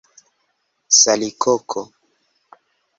[0.99, 1.81] salikoko